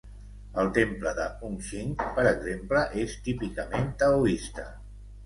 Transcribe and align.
El 0.61 0.69
temple 0.77 1.11
de 1.19 1.27
Hung 1.41 1.57
Shing, 1.67 1.91
per 2.19 2.23
exemple, 2.29 2.81
és 3.03 3.13
típicament 3.29 3.87
taoista. 4.05 4.67